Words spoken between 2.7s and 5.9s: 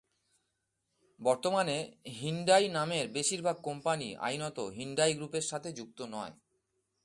নামের বেশিরভাগ কোম্পানি আইনত হিন্ডাই গ্রুপের সাথে